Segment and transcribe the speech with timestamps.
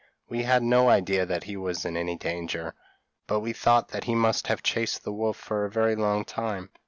[0.27, 2.73] We had no idea that he was in any danger,
[3.27, 6.71] but we thought that he must have chased the wolf for a very long time.